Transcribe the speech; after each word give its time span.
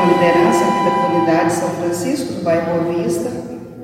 Uma 0.00 0.12
liderança 0.12 0.64
aqui 0.64 0.84
da 0.84 0.90
comunidade 0.90 1.52
São 1.52 1.68
Francisco, 1.70 2.32
do 2.32 2.42
bairro 2.42 2.82
Boa 2.82 2.94
Vista. 2.94 3.30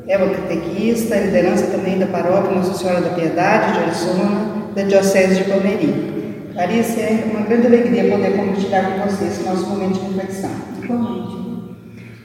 É 0.08 0.16
uma 0.16 0.34
catequista, 0.34 1.16
liderança 1.16 1.66
também 1.66 1.98
da 1.98 2.06
paróquia 2.06 2.52
Nossa 2.52 2.74
Senhora 2.74 3.00
da 3.00 3.10
Piedade, 3.10 3.72
de 3.72 3.78
Arizona, 3.80 4.70
da 4.74 4.82
Diocese 4.82 5.34
de 5.36 5.44
Palmeirim. 5.44 6.14
Clarice, 6.52 7.00
é 7.00 7.26
uma 7.30 7.40
grande 7.40 7.66
alegria 7.66 8.10
poder 8.10 8.36
compartilhar 8.36 8.92
com 8.92 9.10
vocês 9.10 9.32
esse 9.32 9.42
nosso 9.46 9.66
momento 9.66 9.98
de 9.98 10.06
reflexão. 10.06 10.50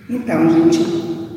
Então, 0.10 0.50
gente, 0.50 1.30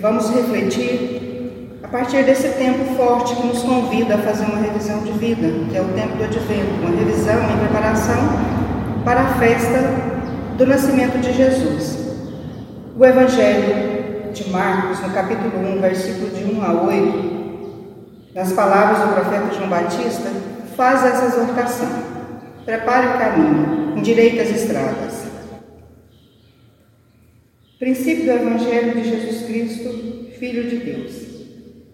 vamos 0.00 0.30
refletir 0.30 1.78
a 1.84 1.88
partir 1.88 2.24
desse 2.24 2.48
tempo 2.50 2.84
forte 2.96 3.36
que 3.36 3.46
nos 3.46 3.62
convida 3.62 4.16
a 4.16 4.18
fazer 4.18 4.46
uma 4.46 4.58
revisão 4.58 5.02
de 5.04 5.12
vida, 5.12 5.48
que 5.70 5.76
é 5.76 5.80
o 5.82 5.88
tempo 5.88 6.16
do 6.16 6.24
advento, 6.24 6.74
uma 6.80 6.90
revisão 6.96 7.36
em 7.36 7.58
preparação 7.58 8.18
para 9.04 9.20
a 9.20 9.34
festa 9.34 10.17
do 10.58 10.66
nascimento 10.66 11.18
de 11.20 11.32
Jesus. 11.32 11.96
O 12.98 13.04
Evangelho 13.04 14.32
de 14.32 14.50
Marcos, 14.50 15.00
no 15.00 15.10
capítulo 15.10 15.56
1, 15.56 15.80
versículo 15.80 16.30
de 16.30 16.44
1 16.52 16.64
a 16.64 16.82
8, 16.82 18.32
nas 18.34 18.52
palavras 18.52 19.06
do 19.06 19.14
profeta 19.14 19.54
João 19.54 19.68
Batista, 19.68 20.28
faz 20.76 21.04
essa 21.06 21.26
exortação: 21.26 21.88
prepare 22.64 23.06
o 23.06 23.18
caminho, 23.18 23.96
endireite 23.96 24.40
as 24.40 24.50
estradas. 24.50 25.28
Princípio 27.78 28.24
do 28.24 28.32
Evangelho 28.32 29.00
de 29.00 29.08
Jesus 29.08 29.46
Cristo, 29.46 30.30
Filho 30.40 30.68
de 30.68 30.78
Deus. 30.78 31.28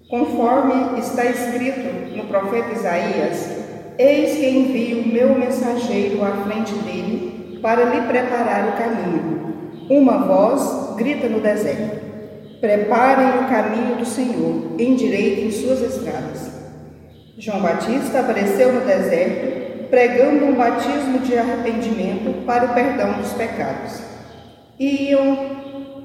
Conforme 0.09 0.99
está 0.99 1.27
escrito 1.27 2.17
no 2.17 2.25
profeta 2.25 2.73
Isaías, 2.73 3.59
eis 3.99 4.39
que 4.39 4.49
envio 4.49 5.03
o 5.03 5.09
meu 5.09 5.39
mensageiro 5.39 6.25
à 6.25 6.31
frente 6.45 6.73
dele 6.77 7.34
para 7.65 7.85
lhe 7.85 8.03
preparar 8.03 8.69
o 8.69 8.73
caminho. 8.73 9.55
Uma 9.89 10.19
voz 10.19 10.95
grita 10.97 11.31
no 11.31 11.41
deserto: 11.41 11.97
Preparem 12.61 13.41
o 13.41 13.49
caminho 13.49 13.97
do 13.97 14.05
Senhor, 14.05 14.79
endireitem 14.79 15.51
suas 15.51 15.81
estradas. 15.81 16.51
João 17.39 17.63
Batista 17.63 18.21
apareceu 18.21 18.71
no 18.71 18.83
deserto, 18.83 19.89
pregando 19.89 20.45
um 20.45 20.55
batismo 20.55 21.21
de 21.21 21.39
arrependimento 21.39 22.45
para 22.45 22.67
o 22.67 22.75
perdão 22.75 23.15
dos 23.15 23.33
pecados. 23.33 24.03
Iam 24.79 25.55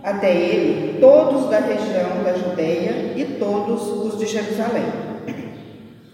até 0.02 0.34
ele 0.34 0.98
todos 1.02 1.50
da 1.50 1.60
região 1.60 2.24
da 2.24 2.34
Judéia 2.36 3.14
e 3.18 3.36
todos 3.38 3.86
os 3.86 4.18
de 4.18 4.28
Jerusalém. 4.28 4.86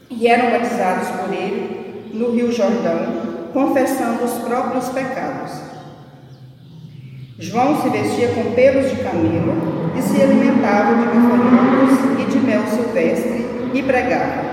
E 0.10 0.28
eram 0.28 0.50
batizados 0.50 1.08
por 1.10 1.32
ele 1.32 2.10
no 2.14 2.32
Rio 2.32 2.52
Jordão, 2.52 3.25
confessando 3.56 4.26
os 4.26 4.34
próprios 4.44 4.90
pecados. 4.90 5.54
João 7.40 7.82
se 7.82 7.90
vestia 7.90 8.28
com 8.34 8.52
pelos 8.52 8.92
de 8.92 8.98
camelo 8.98 9.94
e 9.98 10.02
se 10.02 10.22
alimentava 10.22 10.96
de 10.96 11.06
gafanhotos 11.06 12.20
e 12.20 12.32
de 12.32 12.40
mel 12.40 12.64
silvestre 12.68 13.46
e 13.74 13.82
pregava: 13.82 14.44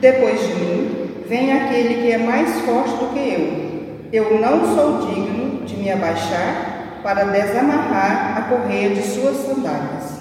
Depois 0.00 0.40
de 0.40 0.54
mim 0.54 1.10
vem 1.28 1.52
aquele 1.52 1.94
que 1.94 2.12
é 2.12 2.18
mais 2.18 2.60
forte 2.60 2.90
do 2.90 3.12
que 3.12 3.18
eu. 3.18 3.72
Eu 4.12 4.40
não 4.40 4.72
sou 4.76 5.06
digno 5.08 5.64
de 5.64 5.76
me 5.76 5.90
abaixar 5.90 7.00
para 7.02 7.24
desamarrar 7.24 8.38
a 8.38 8.42
correia 8.42 8.90
de 8.90 9.02
suas 9.02 9.36
sandálias. 9.38 10.20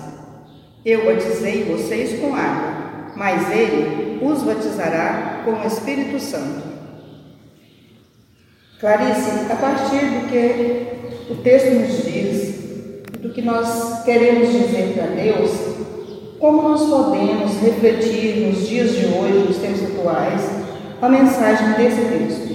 Eu 0.83 1.05
batizei 1.05 1.65
vocês 1.65 2.19
com 2.19 2.33
água, 2.33 3.13
mas 3.15 3.51
ele 3.51 4.17
os 4.23 4.41
batizará 4.41 5.41
com 5.45 5.51
o 5.51 5.67
Espírito 5.67 6.19
Santo. 6.19 6.70
Clarice, 8.81 9.45
a 9.51 9.55
partir 9.57 10.05
do 10.07 10.27
que 10.27 11.31
o 11.31 11.35
texto 11.35 11.69
nos 11.69 12.03
diz, 12.03 13.11
do 13.19 13.29
que 13.29 13.43
nós 13.43 14.03
queremos 14.03 14.51
dizer 14.51 14.95
para 14.95 15.05
Deus, 15.05 15.51
como 16.39 16.63
nós 16.63 16.89
podemos 16.89 17.59
refletir 17.61 18.47
nos 18.47 18.67
dias 18.67 18.95
de 18.95 19.05
hoje, 19.05 19.45
nos 19.47 19.57
tempos 19.57 19.83
atuais, 19.83 20.49
a 20.99 21.07
mensagem 21.07 21.73
desse 21.73 22.01
texto? 22.01 22.51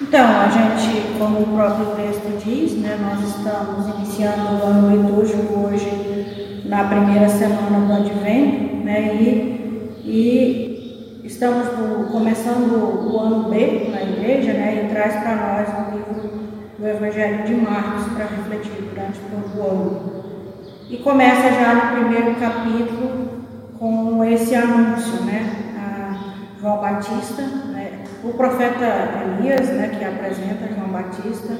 Então, 0.00 0.24
a 0.24 0.48
gente, 0.48 1.18
como 1.18 1.40
o 1.40 1.46
próprio 1.56 1.86
texto 1.96 2.44
diz, 2.44 2.74
né, 2.74 2.96
nós 3.02 3.28
estamos 3.28 3.96
iniciando 3.96 4.62
o 4.62 4.64
ano 4.64 4.96
litúrgico 4.96 5.58
hoje 5.58 6.62
na 6.66 6.84
primeira 6.84 7.28
semana 7.28 7.80
do 7.84 7.92
Advento, 7.92 8.76
né, 8.76 9.12
e, 9.12 9.90
e 10.04 10.65
Estamos 11.26 11.76
no, 11.76 12.04
começando 12.04 13.10
o 13.12 13.18
ano 13.18 13.50
B 13.50 13.88
na 13.90 14.00
igreja, 14.00 14.52
né, 14.52 14.84
e 14.84 14.88
traz 14.88 15.12
para 15.16 15.34
nós 15.34 15.68
o 15.68 15.96
livro 15.96 16.30
do 16.78 16.86
Evangelho 16.86 17.44
de 17.44 17.54
Marcos 17.56 18.12
para 18.12 18.26
refletir 18.26 18.88
durante 18.88 19.18
todo 19.18 19.58
o 19.58 19.68
ano. 19.68 20.24
E 20.88 20.96
começa 20.98 21.52
já 21.52 21.74
no 21.74 22.00
primeiro 22.00 22.36
capítulo 22.36 23.40
com 23.76 24.24
esse 24.24 24.54
anúncio, 24.54 25.24
né, 25.24 25.50
a 25.76 26.60
João 26.60 26.78
Batista, 26.78 27.42
né, 27.42 28.04
o 28.22 28.32
profeta 28.34 29.36
Elias, 29.40 29.68
né, 29.70 29.96
que 29.98 30.04
apresenta 30.04 30.72
João 30.72 30.90
Batista, 30.90 31.58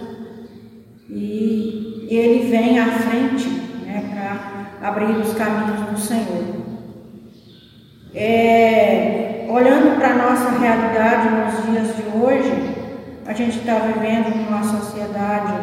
e 1.11 2.07
ele 2.09 2.49
vem 2.49 2.79
à 2.79 2.87
frente 2.87 3.49
né, 3.85 4.13
para 4.15 4.89
abrir 4.89 5.17
os 5.17 5.35
caminhos 5.35 5.91
do 5.91 5.99
Senhor. 5.99 6.67
É, 8.15 9.06
olhando 9.57 9.97
para 9.97 10.11
a 10.11 10.15
nossa 10.17 10.51
realidade 10.59 11.31
nos 11.31 11.65
dias 11.65 11.97
de 11.97 12.19
hoje, 12.19 12.77
a 13.25 13.33
gente 13.33 13.59
está 13.59 13.79
vivendo 13.79 14.37
numa 14.37 14.63
sociedade 14.63 15.55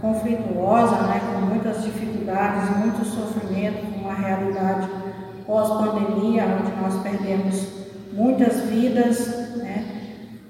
conflituosa, 0.00 1.02
né, 1.08 1.20
com 1.20 1.46
muitas 1.46 1.82
dificuldades, 1.82 2.76
muito 2.78 3.04
sofrimento, 3.04 3.86
uma 4.00 4.14
realidade 4.14 4.88
pós-pandemia, 5.44 6.44
onde 6.44 6.80
nós 6.80 7.02
perdemos 7.02 7.66
muitas 8.12 8.60
vidas. 8.70 9.26
Né. 9.56 9.84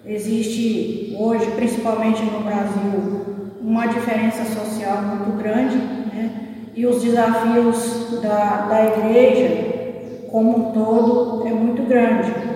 Existe 0.04 1.16
hoje, 1.18 1.50
principalmente 1.52 2.22
no 2.22 2.40
Brasil, 2.40 3.24
uma 3.62 3.86
diferença 3.86 4.44
social 4.44 5.00
muito 5.00 5.38
grande 5.38 5.76
né, 5.78 6.30
e 6.74 6.84
os 6.84 7.02
desafios 7.02 8.20
da, 8.20 8.66
da 8.68 8.84
igreja 8.84 9.72
como 10.30 10.68
um 10.68 10.72
todo 10.72 11.46
é 11.46 11.50
muito 11.50 11.82
grande. 11.88 12.53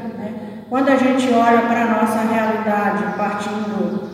Quando 0.69 0.91
a 0.91 0.97
gente 0.97 1.33
olha 1.33 1.63
para 1.63 1.83
a 1.83 2.03
nossa 2.03 2.21
realidade, 2.21 3.17
partindo 3.17 4.07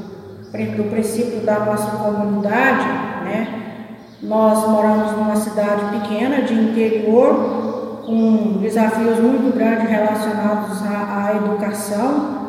do 0.53 0.91
princípio 0.91 1.41
da 1.41 1.65
nossa 1.65 1.91
comunidade, 1.97 2.87
né? 3.25 3.63
Nós 4.23 4.69
moramos 4.69 5.13
numa 5.13 5.35
cidade 5.35 5.99
pequena, 5.99 6.43
de 6.43 6.55
interior, 6.55 8.03
com 8.07 8.59
desafios 8.63 9.19
muito 9.19 9.53
grandes 9.53 9.91
relacionados 9.91 10.81
à, 10.83 11.27
à 11.27 11.37
educação, 11.37 12.47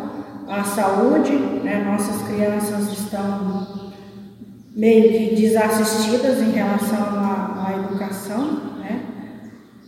à 0.48 0.64
saúde, 0.64 1.32
né? 1.64 1.84
Nossas 1.84 2.22
crianças 2.28 2.92
estão 2.92 3.66
meio 4.76 5.14
que 5.14 5.36
desassistidas 5.36 6.44
em 6.44 6.52
relação 6.52 7.00
à, 7.00 7.70
à 7.70 7.74
educação, 7.74 8.46
né? 8.78 9.02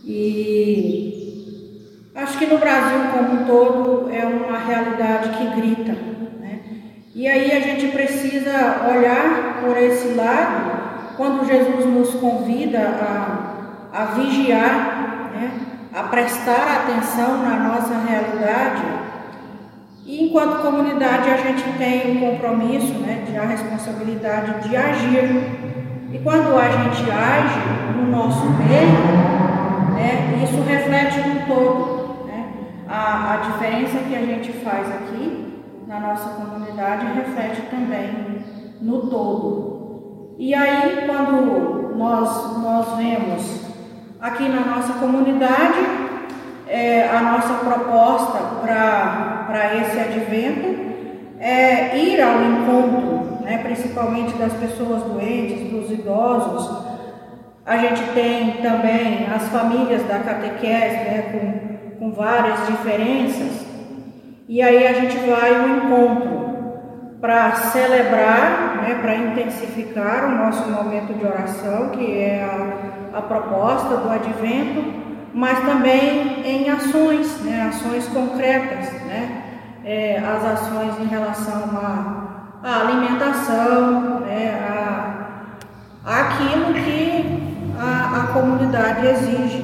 E 0.04 1.17
Acho 2.18 2.36
que 2.36 2.46
no 2.46 2.58
Brasil 2.58 2.98
como 3.12 3.32
um 3.32 3.44
todo 3.44 4.10
é 4.12 4.26
uma 4.26 4.58
realidade 4.58 5.28
que 5.28 5.60
grita. 5.60 5.92
Né? 6.40 6.58
E 7.14 7.28
aí 7.28 7.52
a 7.52 7.60
gente 7.60 7.92
precisa 7.92 8.88
olhar 8.92 9.60
por 9.60 9.76
esse 9.76 10.14
lado 10.14 11.14
quando 11.16 11.46
Jesus 11.46 11.86
nos 11.86 12.14
convida 12.14 12.80
a, 12.80 14.00
a 14.00 14.04
vigiar, 14.16 15.30
né? 15.32 15.50
a 15.94 16.02
prestar 16.04 16.82
atenção 16.82 17.38
na 17.40 17.56
nossa 17.68 17.94
realidade. 18.04 18.82
E 20.04 20.24
enquanto 20.24 20.60
comunidade 20.60 21.30
a 21.30 21.36
gente 21.36 21.62
tem 21.78 22.16
o 22.16 22.20
compromisso, 22.32 22.94
né, 22.94 23.26
de 23.30 23.38
a 23.38 23.44
responsabilidade 23.44 24.68
de 24.68 24.76
agir. 24.76 25.44
E 26.12 26.18
quando 26.24 26.58
a 26.58 26.68
gente 26.68 27.08
age 27.10 27.60
no 27.94 28.10
nosso 28.10 28.44
meio, 28.46 28.90
né, 29.94 30.42
isso 30.42 30.60
reflete 30.62 31.20
no 31.20 31.46
todo. 31.46 31.97
Diferença 33.58 33.98
que 34.08 34.14
a 34.14 34.20
gente 34.20 34.52
faz 34.64 34.88
aqui 34.88 35.62
na 35.86 36.00
nossa 36.00 36.30
comunidade 36.30 37.06
reflete 37.14 37.62
também 37.70 38.44
no 38.80 39.06
todo. 39.08 40.36
E 40.38 40.54
aí, 40.54 41.06
quando 41.06 41.96
nós, 41.96 42.58
nós 42.58 42.96
vemos 42.96 43.60
aqui 44.20 44.48
na 44.48 44.60
nossa 44.60 44.92
comunidade 44.94 45.78
é, 46.68 47.08
a 47.08 47.20
nossa 47.22 47.54
proposta 47.54 48.38
para 48.62 49.76
esse 49.76 49.98
advento 49.98 50.88
é 51.40 51.96
ir 51.96 52.20
ao 52.20 52.42
encontro, 52.42 53.42
né, 53.42 53.58
principalmente 53.58 54.36
das 54.36 54.52
pessoas 54.54 55.02
doentes, 55.04 55.70
dos 55.70 55.90
idosos. 55.90 56.86
A 57.64 57.76
gente 57.78 58.02
tem 58.12 58.52
também 58.62 59.26
as 59.34 59.48
famílias 59.48 60.06
da 60.06 60.18
catequese, 60.18 60.96
né, 60.96 61.22
com, 61.32 61.67
com 61.98 62.12
várias 62.12 62.66
diferenças, 62.66 63.66
e 64.48 64.62
aí 64.62 64.86
a 64.86 64.92
gente 64.94 65.16
vai 65.18 65.54
ao 65.54 65.68
encontro 65.68 66.48
para 67.20 67.54
celebrar, 67.56 68.76
né, 68.82 68.98
para 69.00 69.16
intensificar 69.16 70.26
o 70.26 70.36
nosso 70.36 70.70
momento 70.70 71.12
de 71.12 71.26
oração, 71.26 71.90
que 71.90 72.18
é 72.18 72.44
a, 72.44 73.18
a 73.18 73.22
proposta 73.22 73.96
do 73.96 74.08
advento, 74.08 74.84
mas 75.34 75.58
também 75.60 76.42
em 76.46 76.70
ações, 76.70 77.40
né, 77.42 77.68
ações 77.68 78.06
concretas, 78.08 78.92
né, 79.02 79.42
é, 79.84 80.18
as 80.18 80.44
ações 80.44 80.98
em 81.00 81.06
relação 81.06 81.70
à, 81.76 82.60
à 82.62 82.80
alimentação, 82.80 84.20
né, 84.20 84.58
a, 84.60 85.28
aquilo 86.06 86.72
que 86.74 87.74
a, 87.78 88.22
a 88.22 88.26
comunidade 88.32 89.06
exige 89.06 89.62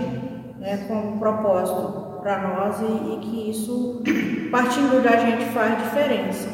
né, 0.59 0.85
como 0.89 1.19
propósito 1.19 2.04
para 2.25 2.39
nós 2.39 2.81
e, 2.81 2.85
e 2.85 3.19
que 3.21 3.51
isso, 3.51 4.03
partindo 4.51 5.03
da 5.03 5.17
gente, 5.17 5.45
faz 5.53 5.77
diferença. 5.77 6.49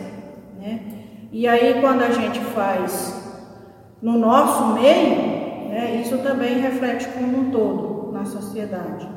Né? 0.58 0.81
E 1.31 1.46
aí, 1.46 1.81
quando 1.81 2.02
a 2.02 2.11
gente 2.11 2.40
faz 2.40 3.17
no 4.02 4.19
nosso 4.19 4.75
meio, 4.75 5.14
né, 5.69 6.02
isso 6.05 6.19
também 6.19 6.58
reflete 6.58 7.06
como 7.11 7.38
um 7.38 7.50
todo 7.52 8.11
na 8.12 8.25
sociedade. 8.25 9.08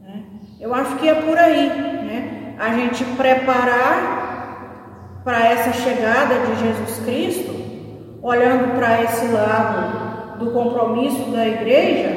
Né? 0.00 0.22
Eu 0.60 0.72
acho 0.72 0.94
que 0.94 1.08
é 1.08 1.14
por 1.14 1.36
aí, 1.36 1.68
né? 1.68 2.54
a 2.56 2.72
gente 2.72 3.02
preparar 3.16 5.22
para 5.24 5.44
essa 5.44 5.72
chegada 5.72 6.36
de 6.46 6.60
Jesus 6.60 7.04
Cristo, 7.04 7.52
olhando 8.22 8.76
para 8.76 9.02
esse 9.02 9.26
lado 9.26 10.38
do 10.38 10.52
compromisso 10.52 11.32
da 11.32 11.48
igreja, 11.48 12.10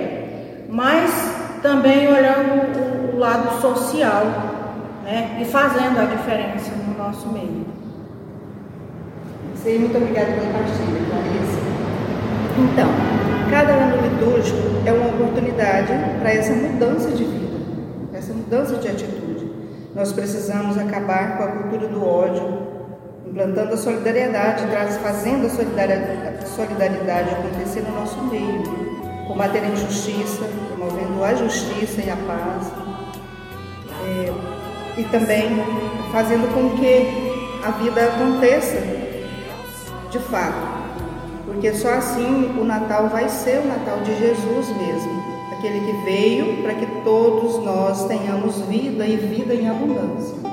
mas 0.70 1.58
também 1.64 2.08
olhando 2.08 2.70
o 2.70 2.74
lado 3.18 3.62
social 3.62 4.24
né? 5.04 5.40
e 5.42 5.46
fazendo 5.46 6.00
a 6.00 6.06
diferença 6.06 6.72
no 6.76 6.98
nosso 6.98 7.28
meio. 7.30 7.66
Sei, 9.64 9.80
muito 9.80 9.98
obrigada 9.98 10.34
pela 10.34 10.52
partilha, 10.52 11.00
Clarice. 11.10 11.64
Então, 12.60 12.90
cada 13.50 13.72
ano 13.72 13.96
litúrgico 14.02 14.60
é 14.86 14.92
uma 14.92 15.08
oportunidade 15.08 15.94
para 16.20 16.34
essa 16.34 16.54
mudança 16.54 17.12
de 17.12 17.24
vida, 17.24 17.60
essa 18.14 18.34
mudança 18.34 18.76
de 18.76 18.88
atitude. 18.88 19.52
Nós 19.96 20.12
precisamos 20.12 20.78
acabar 20.78 21.38
com 21.38 21.44
a 21.44 21.48
cultura 21.48 21.88
do 21.88 22.06
ódio, 22.06 22.74
implantando 23.26 23.74
a 23.74 23.78
solidariedade, 23.78 24.64
fazendo 25.02 25.46
a 25.46 25.50
solidariedade, 25.50 27.30
acontecer 27.32 27.82
no 27.82 27.96
nosso 27.96 28.22
meio, 28.24 28.64
combater 29.28 29.60
a 29.60 29.68
injustiça, 29.68 30.44
promovendo 30.76 31.24
a 31.24 31.34
justiça 31.36 32.02
e 32.02 32.10
a 32.10 32.16
paz, 32.16 32.83
e 34.98 35.04
também 35.06 35.50
fazendo 36.12 36.54
com 36.54 36.78
que 36.78 37.34
a 37.64 37.72
vida 37.72 38.04
aconteça 38.04 38.78
de 40.12 40.20
fato, 40.20 40.68
porque 41.46 41.74
só 41.74 41.90
assim 41.90 42.56
o 42.60 42.64
Natal 42.64 43.10
vai 43.10 43.28
ser 43.30 43.60
o 43.60 43.68
Natal 43.68 44.00
de 44.02 44.16
Jesus 44.18 44.68
mesmo, 44.78 45.24
aquele 45.58 45.80
que 45.80 46.06
veio 46.06 46.62
para 46.62 46.74
que 46.76 46.86
todos 47.04 47.64
nós 47.64 48.06
tenhamos 48.08 48.62
vida 48.62 49.06
e 49.08 49.16
vida 49.16 49.56
em 49.56 49.68
abundância. 49.68 50.53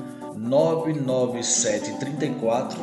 99734 0.41 2.77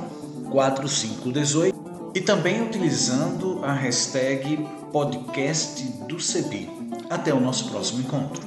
4518 0.51 2.13
e 2.15 2.21
também 2.21 2.63
utilizando 2.63 3.65
a 3.65 3.73
hashtag 3.73 4.65
podcast 4.93 5.83
do 6.09 6.21
CEBI. 6.21 6.71
Até 7.11 7.35
o 7.35 7.41
nosso 7.41 7.69
próximo 7.71 8.01
encontro. 8.01 8.47